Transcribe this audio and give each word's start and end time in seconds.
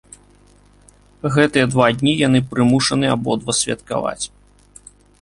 Гэтыя 1.35 1.69
два 1.75 1.87
дні 2.01 2.13
яны 2.27 2.39
прымушаны 2.55 3.05
абодва 3.19 3.51
святкаваць. 3.63 4.21